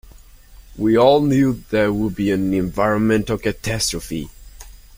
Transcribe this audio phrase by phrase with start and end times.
[0.77, 4.31] We all knew that would be an environmental catastrophe.